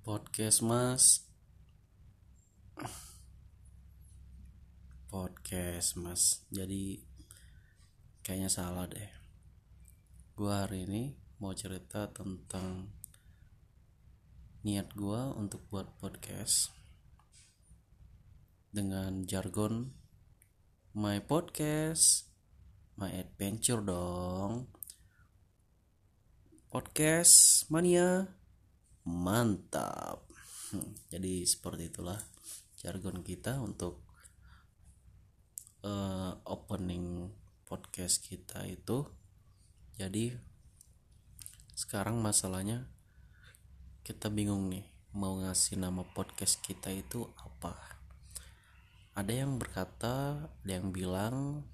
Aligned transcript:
podcast 0.00 0.64
mas. 0.64 1.28
Podcast 5.12 6.00
mas. 6.00 6.48
Jadi 6.48 7.04
kayaknya 8.24 8.48
salah 8.48 8.88
deh. 8.88 9.12
Gua 10.32 10.64
hari 10.64 10.88
ini 10.88 11.12
mau 11.36 11.52
cerita 11.52 12.08
tentang 12.08 12.88
niat 14.64 14.96
gua 14.96 15.36
untuk 15.36 15.68
buat 15.68 16.00
podcast 16.00 16.72
dengan 18.72 19.28
jargon 19.28 19.92
my 20.96 21.20
podcast 21.20 22.32
my 22.96 23.12
adventure 23.12 23.84
dong. 23.84 24.72
Podcast 26.72 27.66
mania 27.68 28.39
mantap. 29.10 30.22
Hmm, 30.70 30.94
jadi 31.10 31.42
seperti 31.42 31.90
itulah 31.90 32.22
jargon 32.78 33.26
kita 33.26 33.58
untuk 33.58 33.98
eh, 35.82 36.32
opening 36.46 37.34
podcast 37.66 38.22
kita 38.22 38.62
itu. 38.70 39.02
Jadi 39.98 40.30
sekarang 41.74 42.22
masalahnya 42.22 42.86
kita 44.06 44.30
bingung 44.30 44.70
nih 44.70 44.86
mau 45.10 45.34
ngasih 45.42 45.74
nama 45.74 46.06
podcast 46.06 46.62
kita 46.62 46.94
itu 46.94 47.26
apa. 47.34 47.74
Ada 49.18 49.42
yang 49.42 49.58
berkata 49.58 50.46
ada 50.46 50.70
yang 50.70 50.94
bilang 50.94 51.66